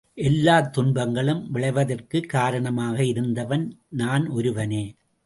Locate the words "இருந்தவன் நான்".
3.05-4.27